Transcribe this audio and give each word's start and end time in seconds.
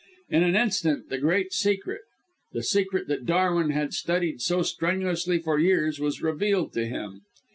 In 0.31 0.41
an 0.41 0.55
instant 0.55 1.09
the 1.09 1.19
great 1.19 1.53
secret 1.53 2.01
the 2.53 2.63
secret 2.63 3.07
that 3.07 3.23
Darwin 3.27 3.69
had 3.69 3.93
studied 3.93 4.41
so 4.41 4.63
strenuously 4.63 5.37
for 5.37 5.59
years 5.59 5.99
was 5.99 6.23
revealed 6.23 6.73
to 6.73 6.87
him. 6.87 7.21